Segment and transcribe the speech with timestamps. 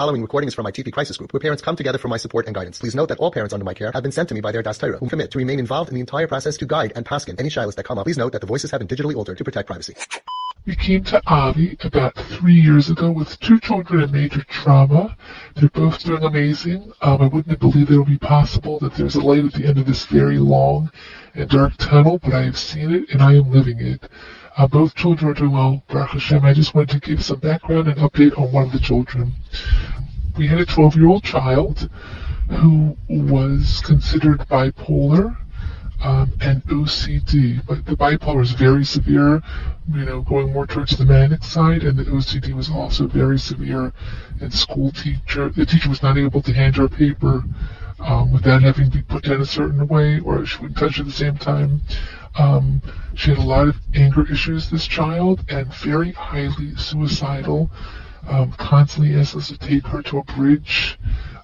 [0.00, 2.46] following recording is from my TP Crisis Group, where parents come together for my support
[2.46, 2.78] and guidance.
[2.78, 4.62] Please note that all parents under my care have been sent to me by their
[4.62, 7.38] Daas Torah, who commit to remain involved in the entire process to guide and pasken
[7.38, 8.06] any shailos that come up.
[8.06, 9.92] Please note that the voices have been digitally altered to protect privacy.
[10.64, 15.18] We came to Avi about three years ago with two children in major trauma.
[15.56, 16.92] They're both doing amazing.
[17.02, 19.66] Um, I wouldn't have believed it would be possible that there's a light at the
[19.66, 20.90] end of this very long
[21.34, 24.08] and dark tunnel, but I have seen it and I am living it.
[24.56, 26.44] Uh, both children are doing well, Baruch Hashem.
[26.44, 29.32] I just wanted to give some background and update on one of the children.
[30.40, 31.90] We had a 12-year-old child
[32.48, 35.36] who was considered bipolar
[36.02, 37.60] um, and OCD.
[37.66, 39.42] But the bipolar was very severe,
[39.92, 43.92] you know, going more towards the manic side, and the OCD was also very severe.
[44.40, 47.44] And school teacher, the teacher was not able to hand her a paper
[47.98, 51.04] um, without having to be put down a certain way, or she wouldn't touch at
[51.04, 51.82] the same time.
[52.38, 52.80] Um,
[53.14, 57.70] she had a lot of anger issues, this child, and very highly suicidal.
[58.28, 60.98] Um, constantly asked us to take her to a bridge.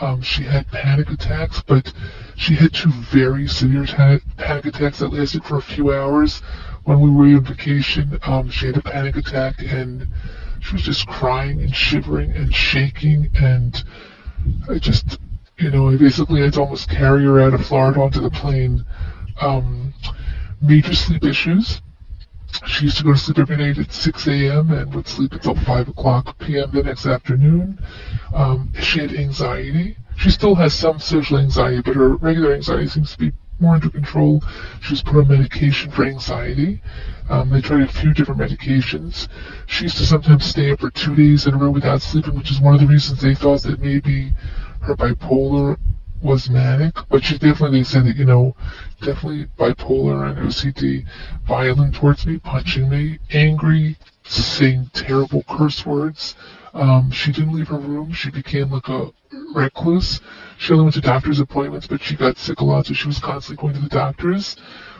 [0.00, 1.92] Um, she had panic attacks, but
[2.36, 6.40] she had two very severe panic attacks that lasted for a few hours.
[6.84, 10.08] When we were on vacation, um, she had a panic attack and
[10.60, 13.82] she was just crying and shivering and shaking and
[14.68, 15.18] I just,
[15.58, 18.86] you know, I basically had to almost carry her out of Florida onto the plane.
[19.40, 19.92] Um,
[20.62, 21.82] major sleep issues.
[22.80, 24.70] She used to go to sleep every night at 6 a.m.
[24.70, 26.70] and would sleep until 5 o'clock p.m.
[26.72, 27.78] the next afternoon.
[28.32, 29.98] Um, she had anxiety.
[30.16, 33.90] She still has some social anxiety, but her regular anxiety seems to be more under
[33.90, 34.42] control.
[34.80, 36.80] She was put on medication for anxiety.
[37.28, 39.28] Um, they tried a few different medications.
[39.66, 42.50] She used to sometimes stay up for two days in a row without sleeping, which
[42.50, 44.32] is one of the reasons they thought that maybe
[44.80, 45.76] her bipolar
[46.22, 48.54] was manic, but she definitely said that, you know,
[49.00, 51.06] definitely bipolar and OCD,
[51.46, 56.36] violent towards me, punching me, angry, saying terrible curse words.
[56.72, 58.12] Um, she didn't leave her room.
[58.12, 59.10] She became like a
[59.54, 60.20] recluse.
[60.58, 63.18] She only went to doctor's appointments, but she got sick a lot, so she was
[63.18, 64.56] constantly going to the doctors.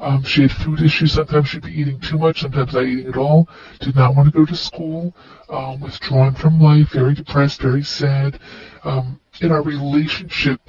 [0.00, 1.12] Um, she had food issues.
[1.12, 3.48] Sometimes she'd be eating too much, sometimes not eating at all.
[3.80, 5.14] Did not want to go to school.
[5.48, 8.40] Um, withdrawn from life, very depressed, very sad.
[8.82, 10.60] Um, in our relationship,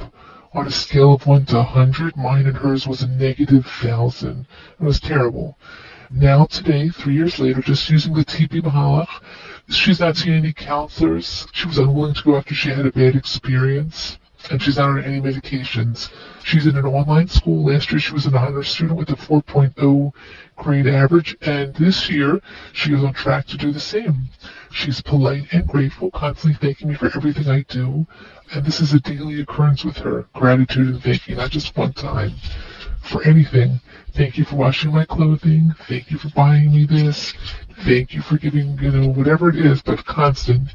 [0.56, 4.48] on a scale of 1 to 100, mine and hers was a negative 1,000.
[4.80, 5.58] It was terrible.
[6.10, 9.22] Now, today, three years later, just using the TP Mahalach,
[9.70, 11.46] she's not seeing any counselors.
[11.52, 14.18] She was unwilling to go after she had a bad experience
[14.50, 16.12] and she's not on any medications.
[16.44, 17.66] She's in an online school.
[17.66, 20.12] Last year she was an honor student with a 4.0
[20.56, 22.40] grade average, and this year
[22.74, 24.30] she is on track to do the same.
[24.72, 28.06] She's polite and grateful, constantly thanking me for everything I do,
[28.54, 30.28] and this is a daily occurrence with her.
[30.34, 32.34] Gratitude and thanking, not just one time.
[33.02, 33.82] For anything.
[34.14, 35.76] Thank you for washing my clothing.
[35.88, 37.34] Thank you for buying me this.
[37.84, 40.70] Thank you for giving, you know, whatever it is, but constant.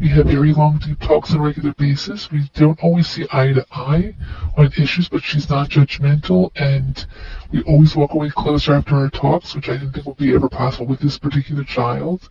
[0.00, 2.30] We have very long, deep talks on a regular basis.
[2.30, 4.14] We don't always see eye to eye
[4.56, 7.06] on issues, but she's not judgmental, and
[7.52, 10.48] we always walk away closer after our talks, which I didn't think would be ever
[10.48, 12.28] possible with this particular child.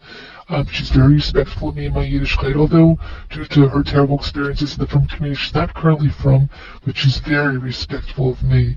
[0.49, 4.73] Um, she's very respectful of me and my Yiddishkeit, although due to her terrible experiences
[4.73, 6.49] in the frum community, she's not currently from,
[6.85, 8.75] but she's very respectful of me.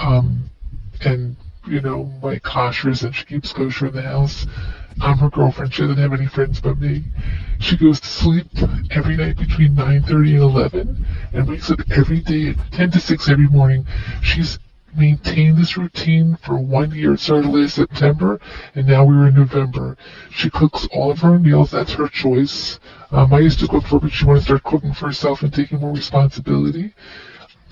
[0.00, 0.50] Um,
[1.02, 1.36] and
[1.66, 4.46] you know, my koshers and she keeps kosher in the house.
[5.00, 5.74] I'm her girlfriend.
[5.74, 7.04] She doesn't have any friends but me.
[7.58, 8.46] She goes to sleep
[8.90, 13.28] every night between 9.30 and 11 and wakes up every day at 10 to 6
[13.28, 13.86] every morning.
[14.22, 14.58] She's
[14.96, 17.14] maintained this routine for one year.
[17.14, 18.40] It started last September,
[18.74, 19.96] and now we're in November.
[20.30, 21.72] She cooks all of her meals.
[21.72, 22.78] That's her choice.
[23.10, 25.42] Um, I used to cook for her, but she wanted to start cooking for herself
[25.42, 26.94] and taking more responsibility.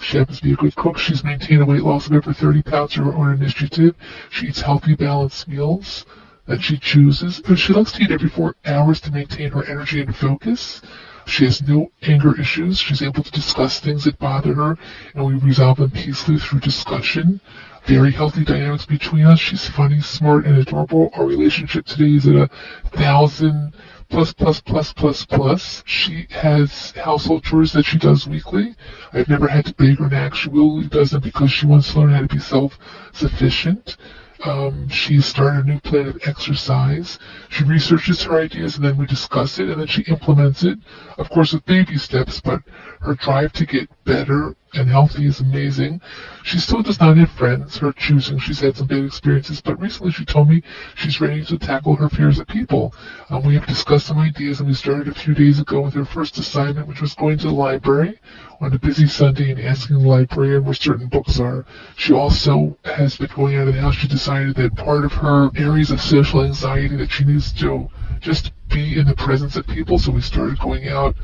[0.03, 0.99] She happens to be a good cook.
[0.99, 3.95] She's maintained a weight loss of over 30 pounds through her own initiative.
[4.31, 6.05] She eats healthy, balanced meals
[6.47, 7.41] that she chooses.
[7.57, 10.83] She likes to eat every four hours to maintain her energy and focus.
[11.27, 12.79] She has no anger issues.
[12.79, 14.79] She's able to discuss things that bother her,
[15.15, 17.41] and we resolve them peacefully through discussion.
[17.85, 19.41] Very healthy dynamics between us.
[19.41, 21.11] She's funny, smart, and adorable.
[21.15, 22.51] Our relationship today is at a
[22.97, 23.75] thousand
[24.09, 25.83] plus plus plus plus plus.
[25.87, 28.77] She has household chores that she does weekly.
[29.13, 30.35] I've never had to beg her nag.
[30.37, 33.97] She will does them because she wants to learn how to be self-sufficient.
[34.45, 37.19] Um, she started a new plan of exercise.
[37.49, 40.79] She researches her ideas and then we discuss it and then she implements it,
[41.17, 42.61] of course with baby steps, but
[43.01, 46.01] her drive to get better and healthy is amazing.
[46.43, 48.39] She still does not have friends, her choosing.
[48.39, 50.63] She's had some bad experiences, but recently she told me
[50.95, 52.95] she's ready to tackle her fears of people.
[53.31, 56.05] Um, we have discussed some ideas and we started a few days ago with her
[56.05, 58.19] first assignment, which was going to the library
[58.61, 61.67] on a busy Sunday and asking the librarian where certain books are.
[61.97, 63.97] She also has been going out of the house.
[63.97, 67.89] She decided that part of her areas of social anxiety that she needs to
[68.21, 69.99] just be in the presence of people.
[69.99, 71.17] So we started going out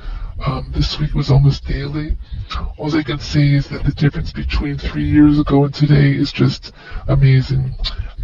[0.45, 2.17] um, this week was almost daily.
[2.77, 6.33] All I can say is that the difference between three years ago and today is
[6.33, 6.73] just
[7.09, 7.75] amazing.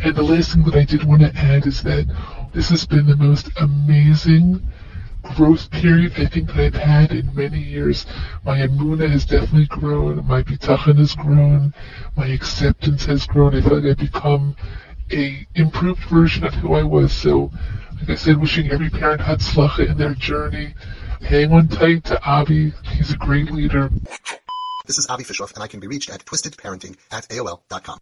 [0.03, 2.07] And the last thing that I did want to add is that
[2.53, 4.63] this has been the most amazing
[5.35, 8.07] growth period I think that I've had in many years.
[8.45, 10.25] My Amuna has definitely grown.
[10.27, 11.75] My Bitachon has grown.
[12.17, 13.55] My acceptance has grown.
[13.55, 14.55] I feel like I've become
[15.11, 17.13] a improved version of who I was.
[17.13, 17.51] So,
[18.01, 20.75] like I said, wishing every parent had Hatzlacha in their journey.
[21.25, 22.73] Hang on tight to Avi.
[22.93, 23.91] He's a great leader.
[24.87, 27.99] This is Avi Fishoff, and I can be reached at twistedparenting at AOL.com.